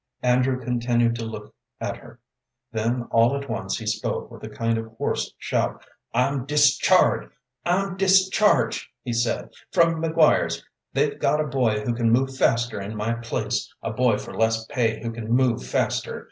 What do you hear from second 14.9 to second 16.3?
who can move faster.